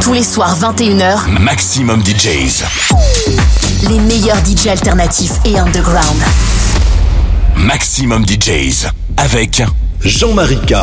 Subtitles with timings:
[0.00, 2.64] Tous les soirs 21h, Maximum DJs.
[3.88, 6.22] les meilleurs DJ alternatifs et underground.
[7.56, 8.86] Maximum DJs.
[9.16, 9.62] Avec
[10.00, 10.74] Jean-Marie K.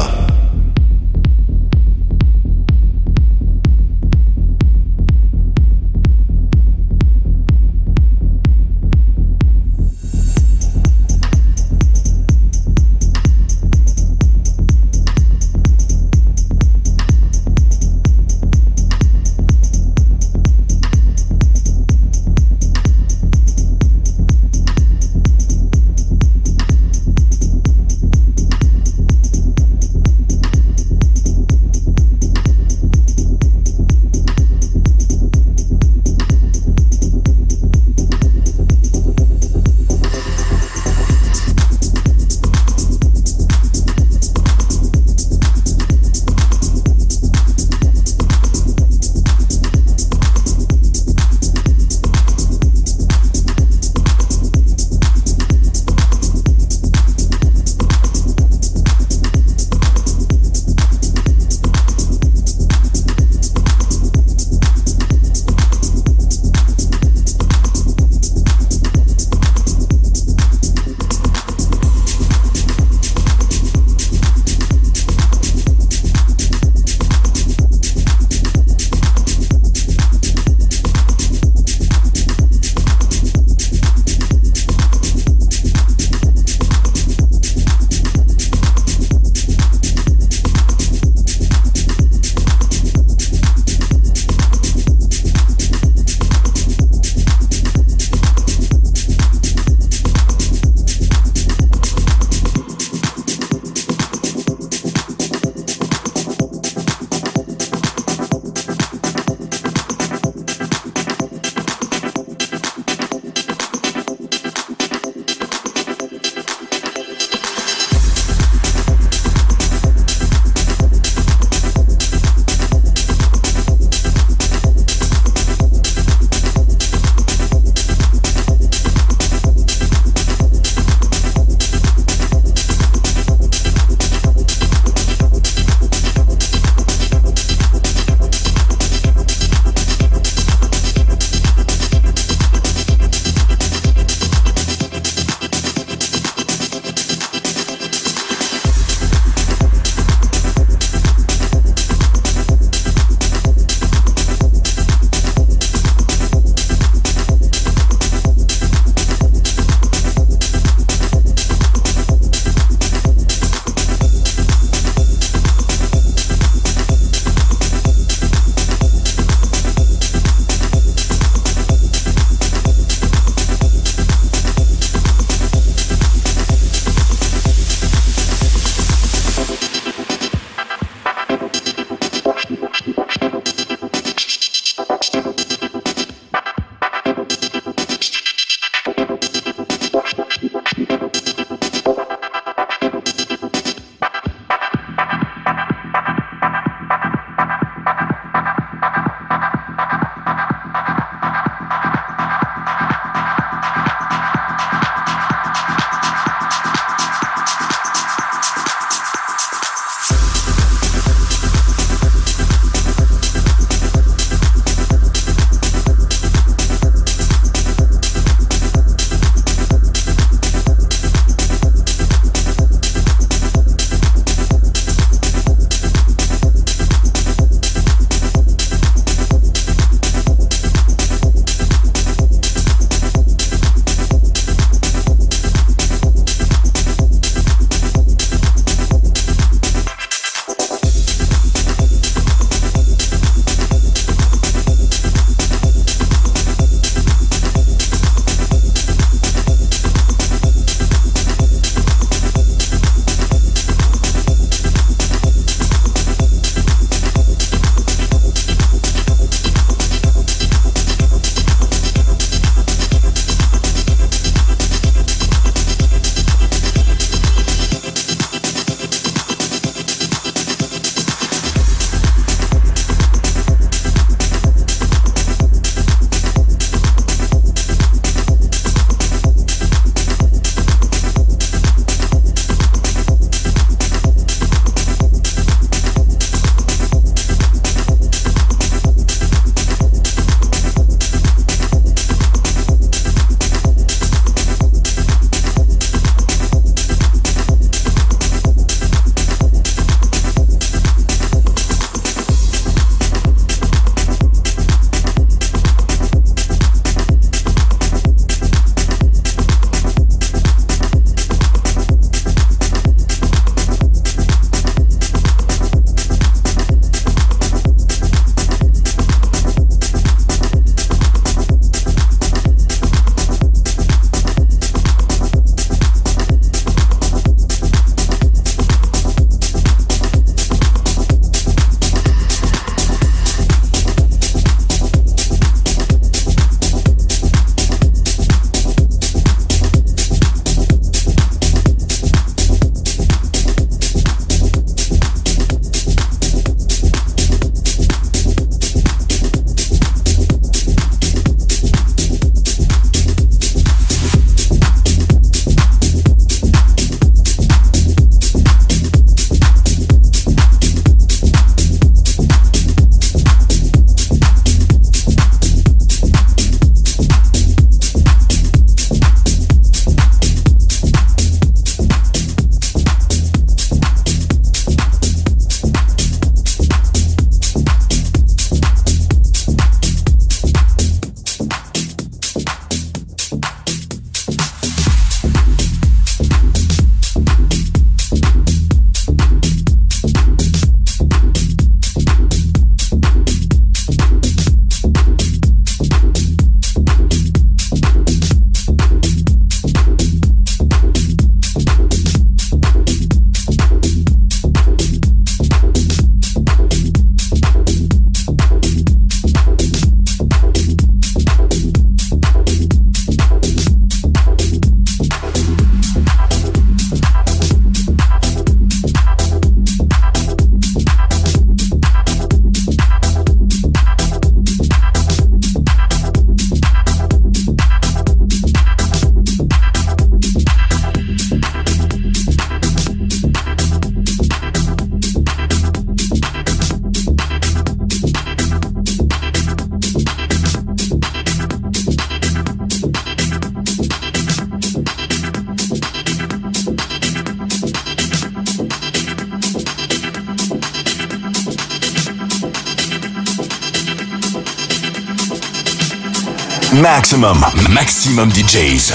[456.86, 458.94] Maximum, maximum DJs.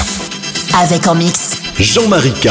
[0.81, 1.57] Avec en mix.
[1.77, 2.51] Jean-Marie K.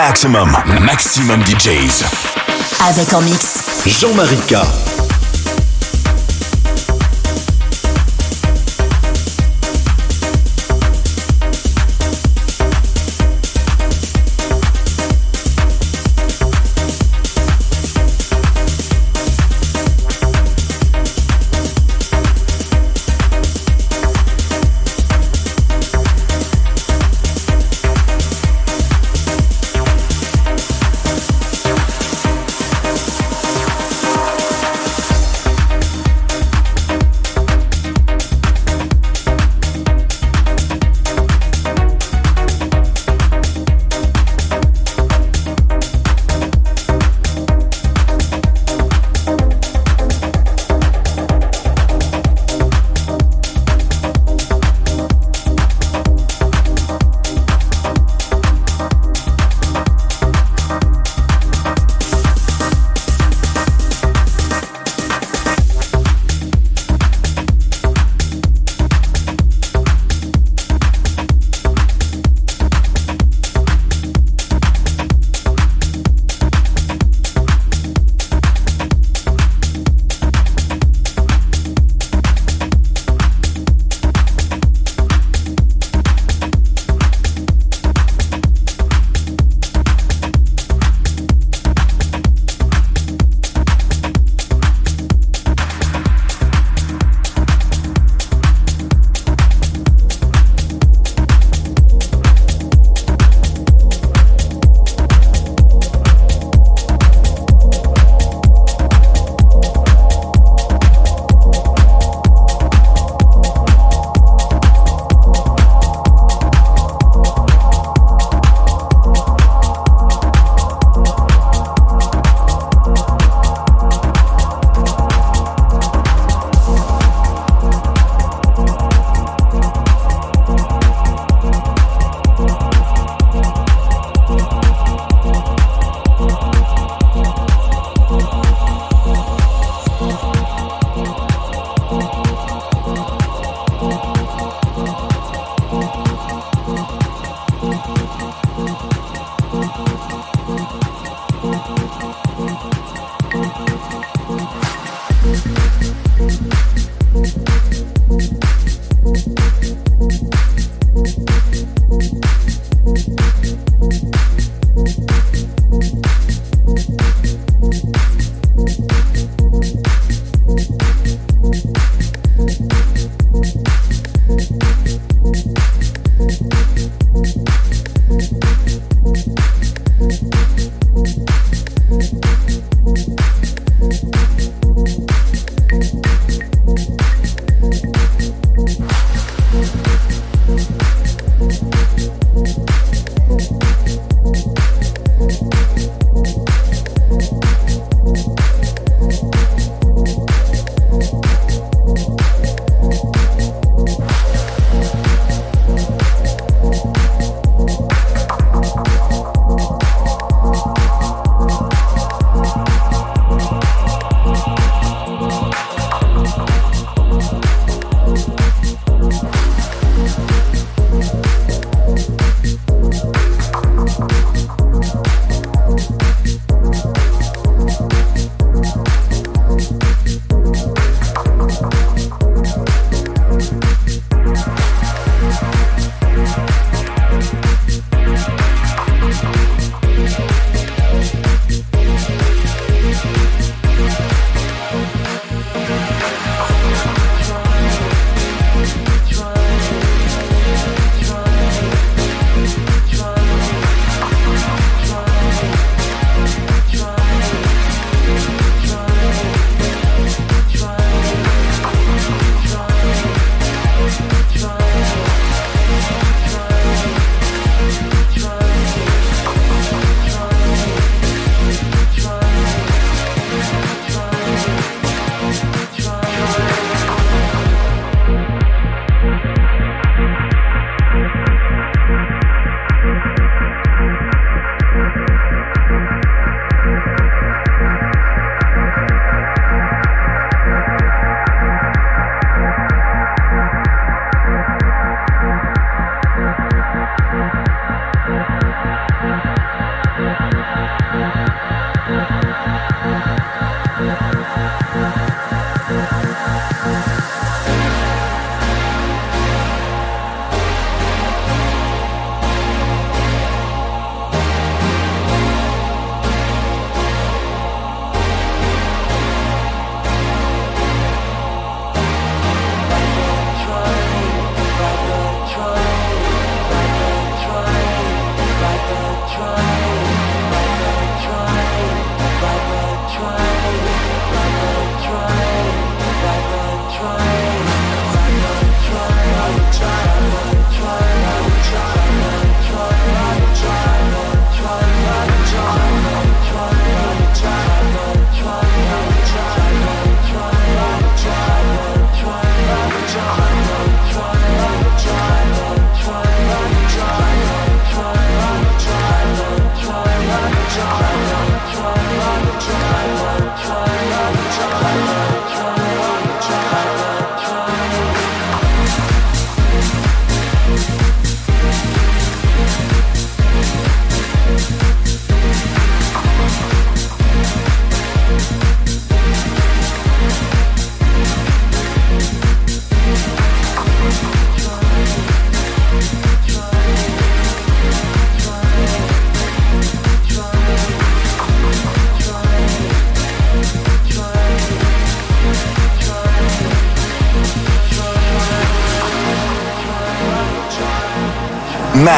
[0.00, 2.04] Maximum, maximum DJs.
[2.88, 3.62] Avec en mix.
[3.84, 4.89] Jean-Marie K.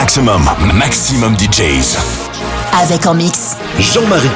[0.02, 0.42] Maximum,
[0.74, 1.96] maximum DJs.
[2.82, 3.56] Avec en mix.
[3.78, 4.28] Jean-Marie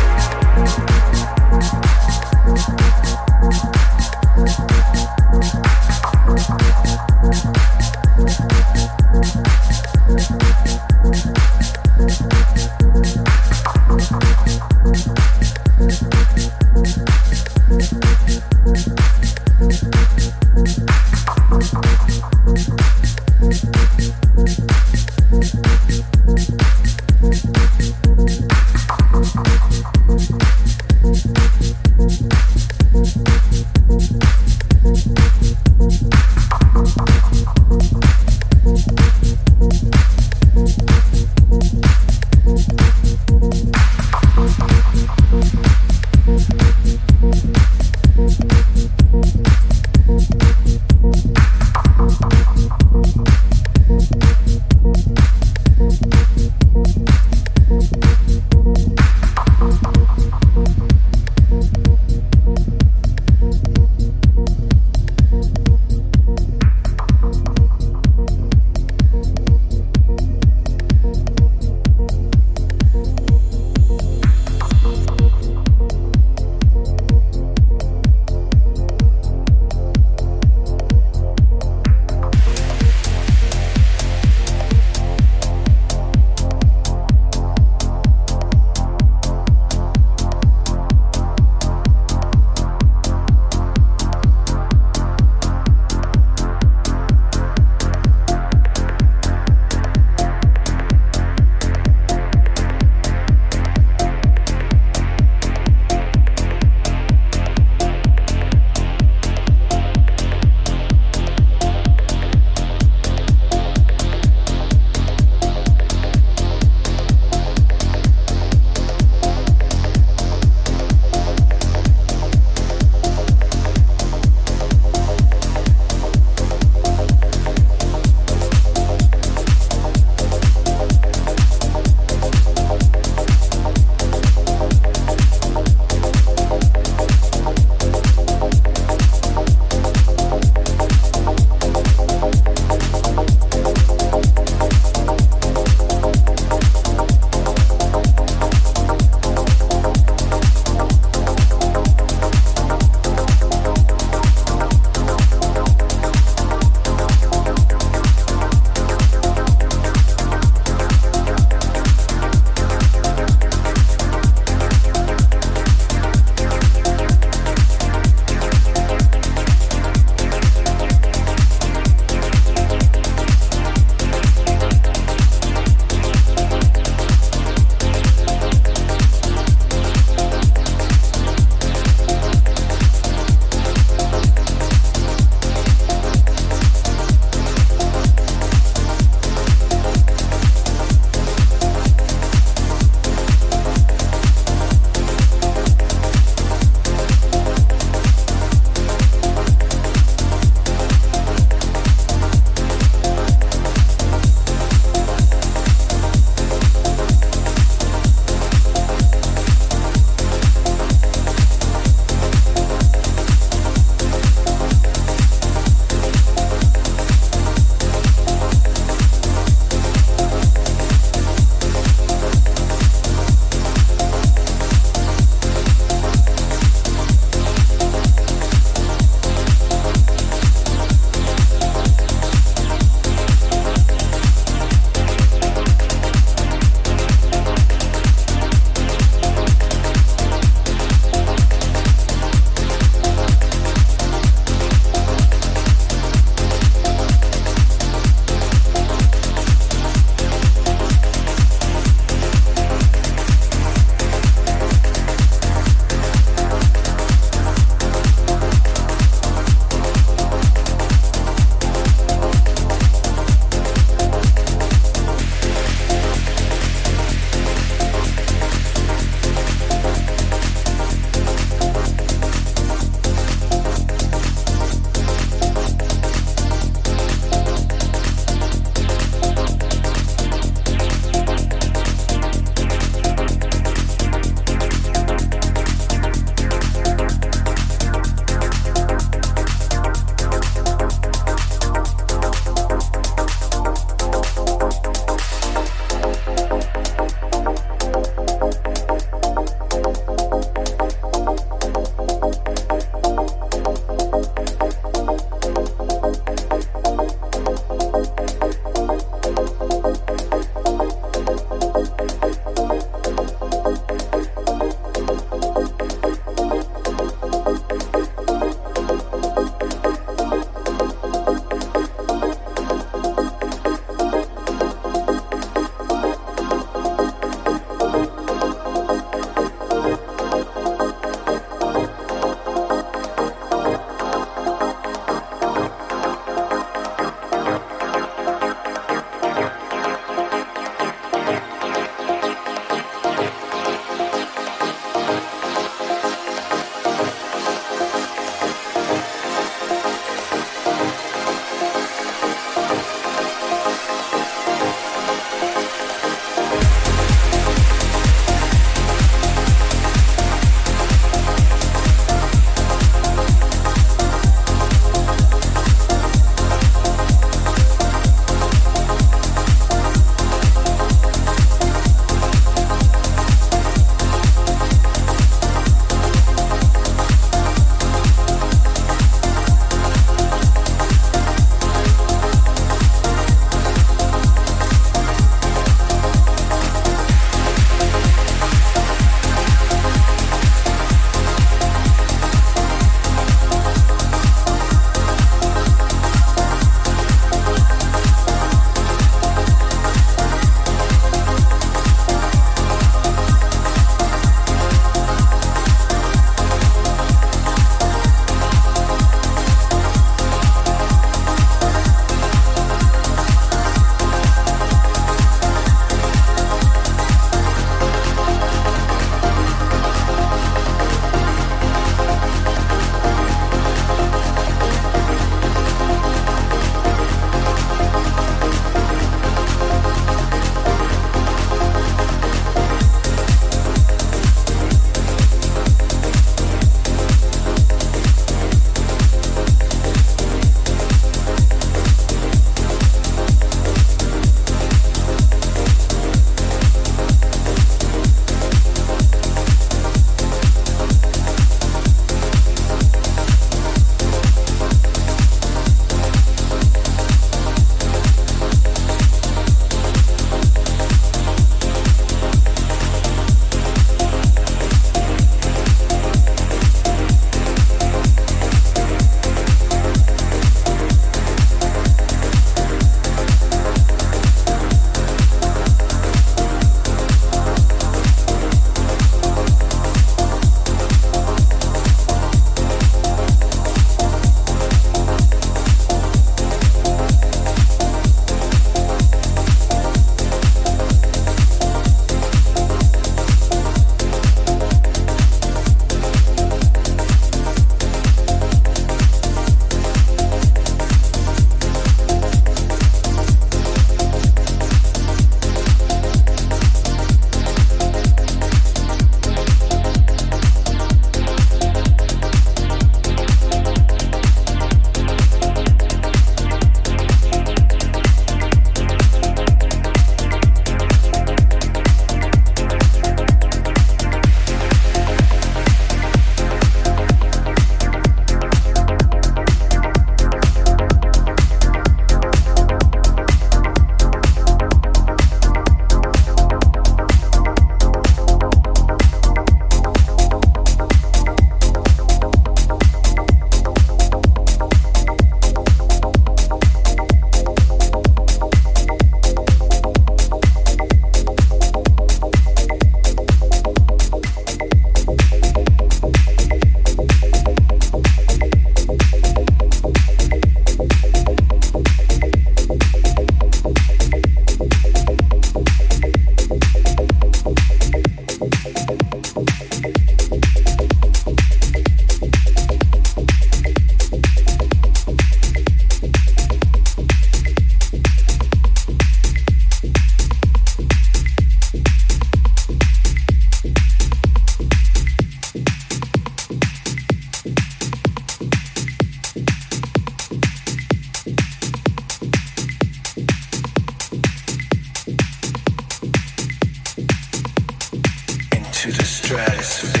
[599.61, 600.00] K.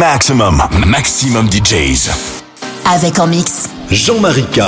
[0.00, 2.08] Maximum, maximum DJs.
[2.86, 3.68] Avec en mix.
[3.90, 4.60] Jean-Marie K.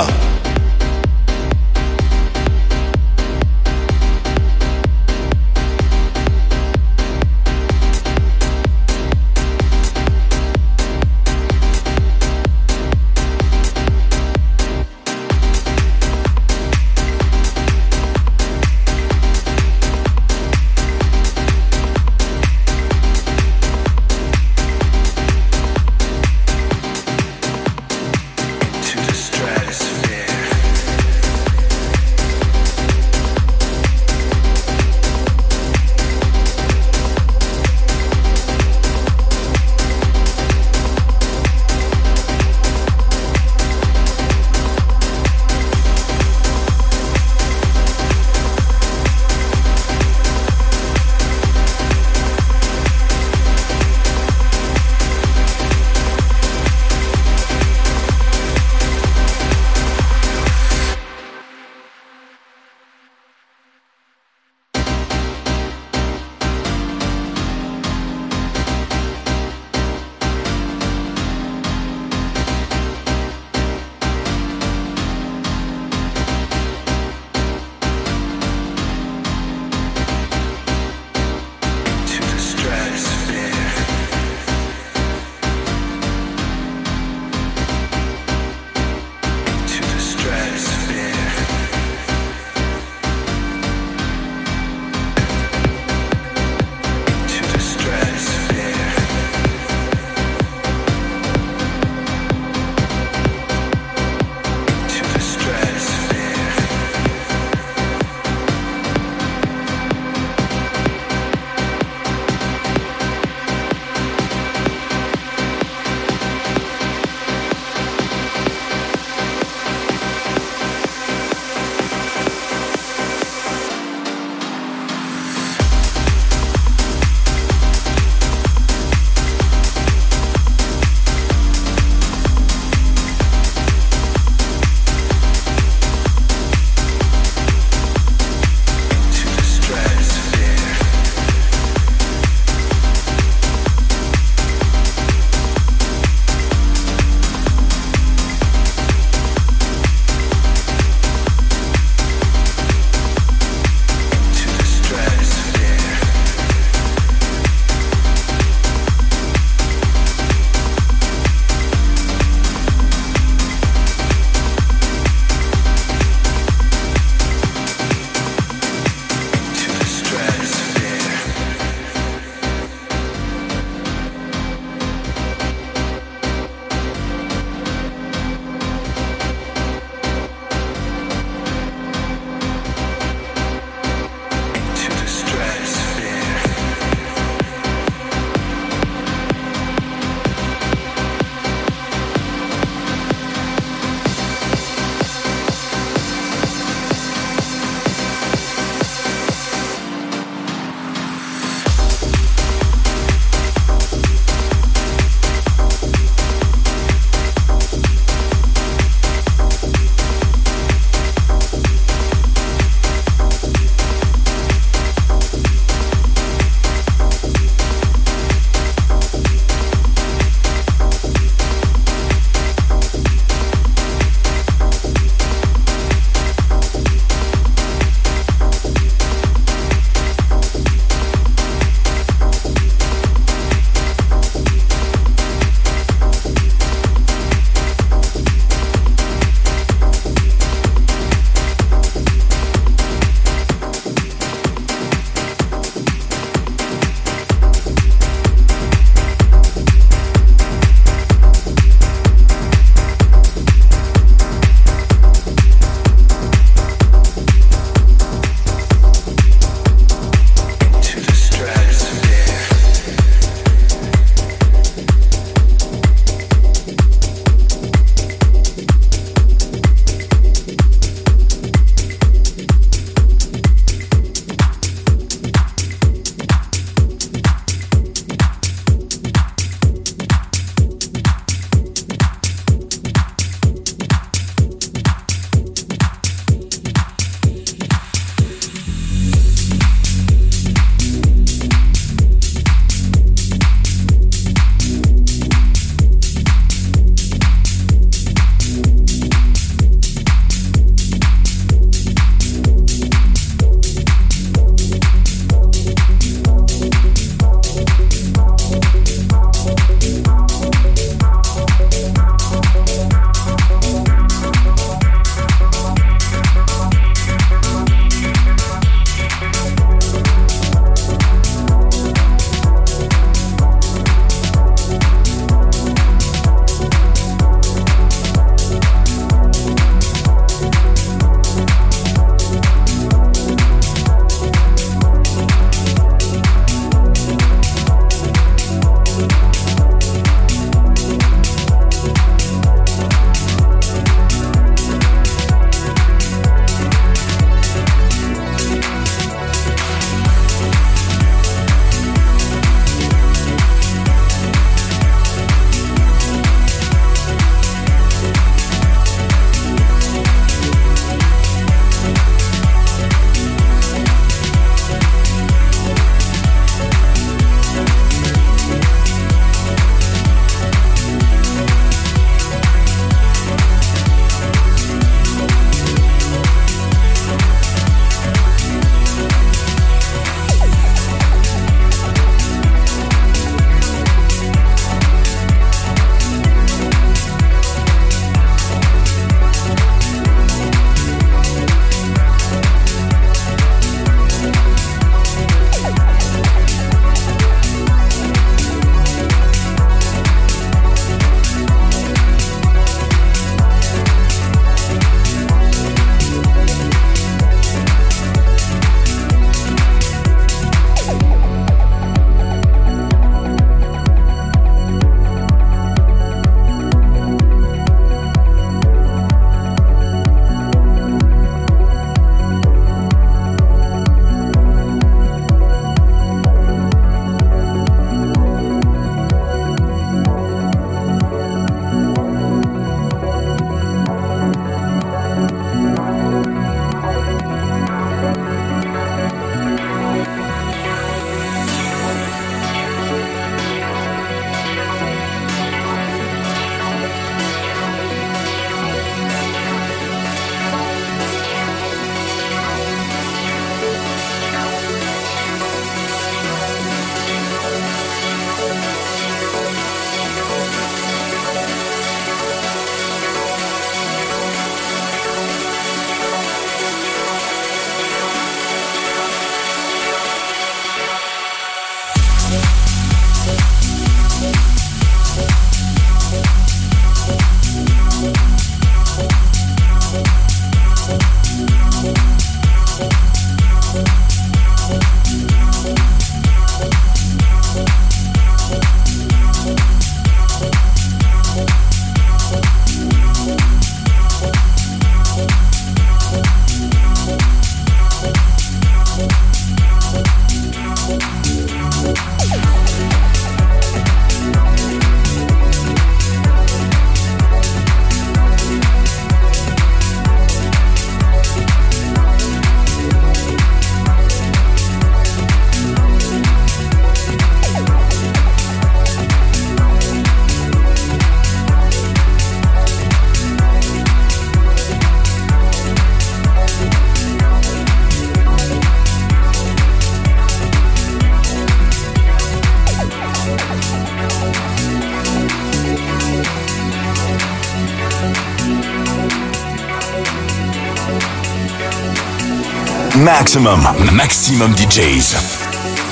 [543.03, 545.17] Maximum, maximum DJs.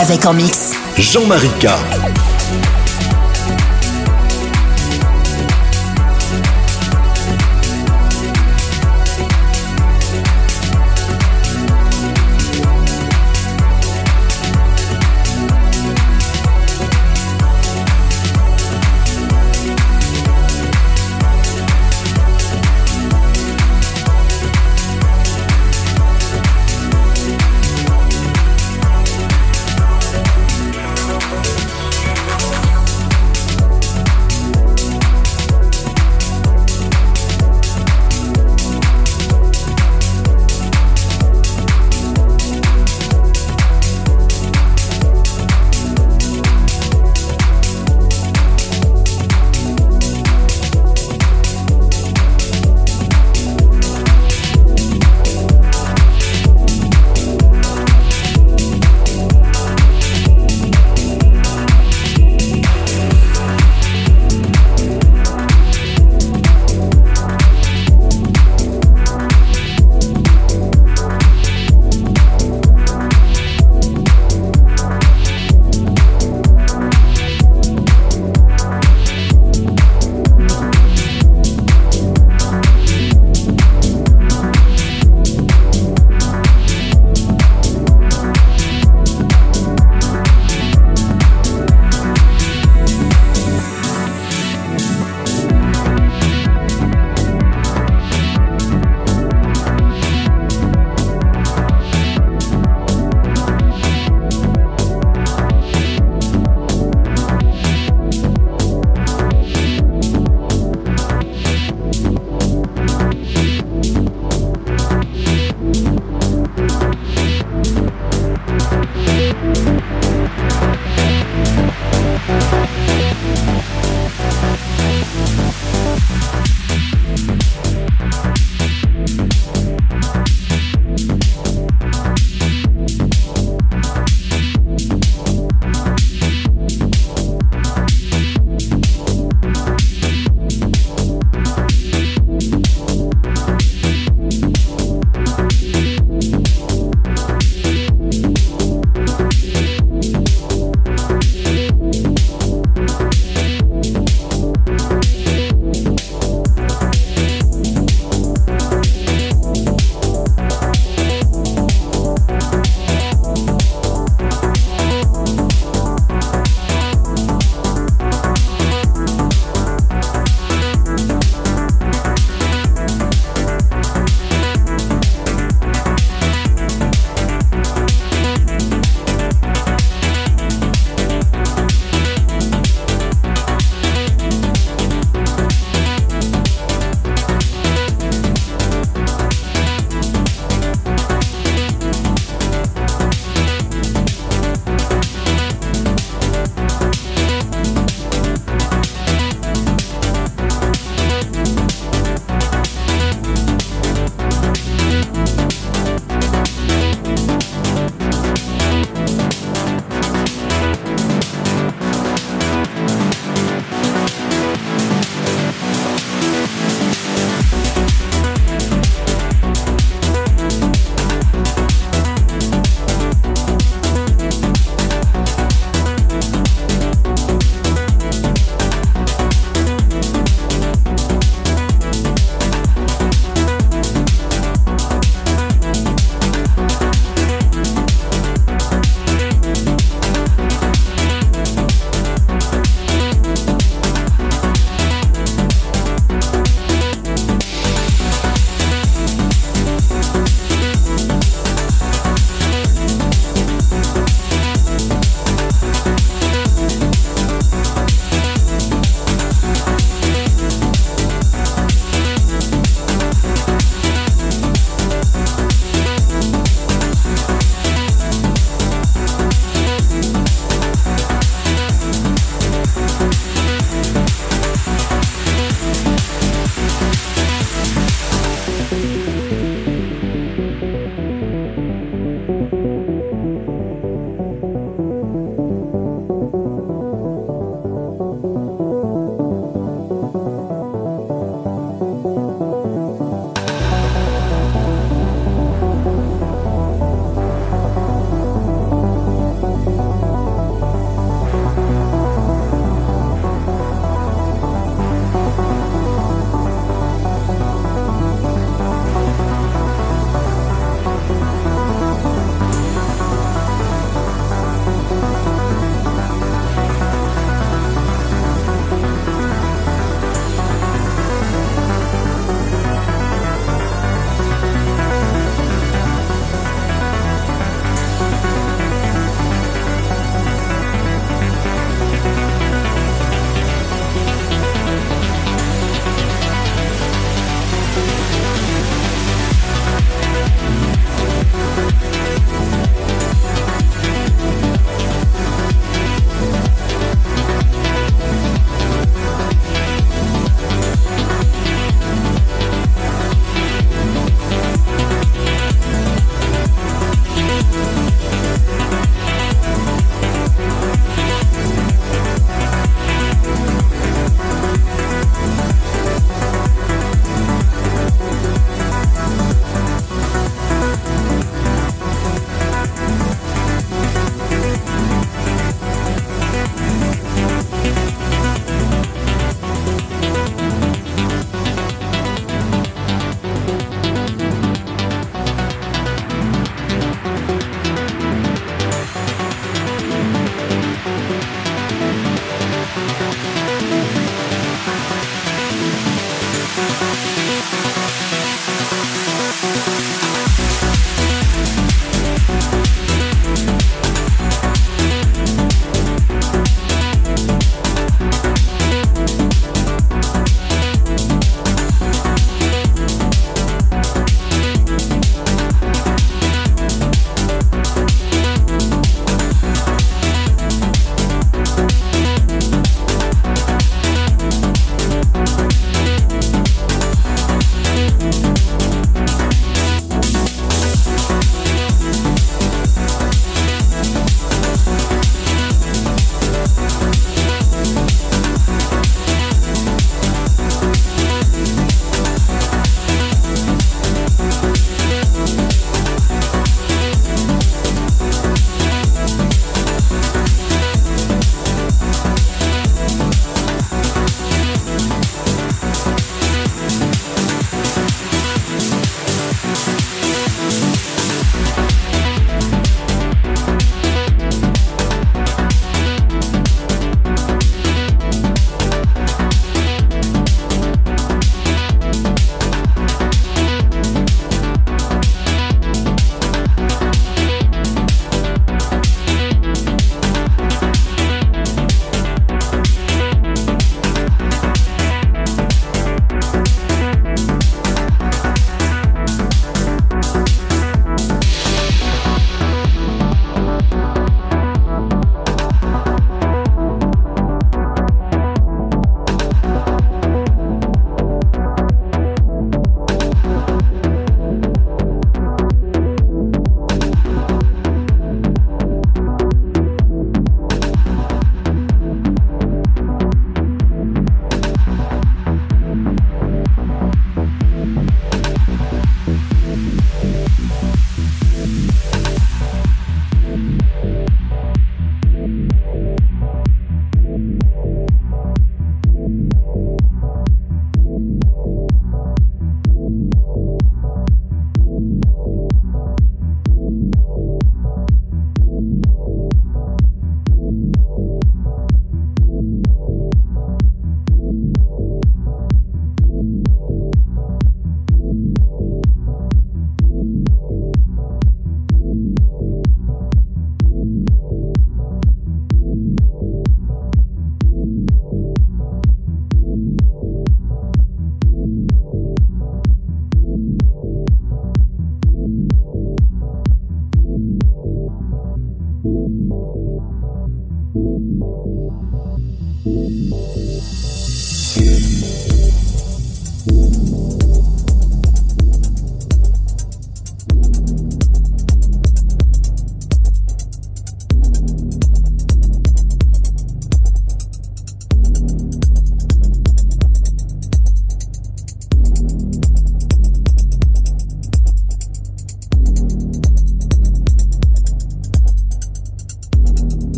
[0.00, 0.72] Avec en mix.
[0.96, 1.68] Jean-Marie K.